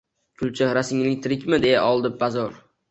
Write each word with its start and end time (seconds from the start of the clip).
—Gulchehra…singling 0.41 1.21
tirikmi?– 1.27 1.61
deya 1.69 1.87
oldi 1.93 2.15
bazo’r. 2.27 2.61